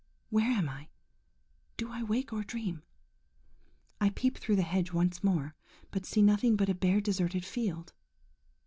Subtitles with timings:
[0.31, 2.81] –where am I?–Do I wake or dream?
[3.99, 5.53] I peep through the hedge once more,
[5.91, 7.93] but see nothing but a bare, deserted field.